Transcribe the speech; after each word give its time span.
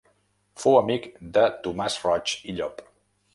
Fou 0.61 0.77
amic 0.77 1.05
de 1.35 1.43
Tomàs 1.67 1.99
Roig 2.07 2.35
i 2.41 2.57
Llop. 2.63 2.83